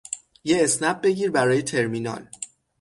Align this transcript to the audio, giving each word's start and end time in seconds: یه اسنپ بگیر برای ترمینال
یه 0.43 0.63
اسنپ 0.63 1.01
بگیر 1.01 1.31
برای 1.31 1.61
ترمینال 1.63 2.27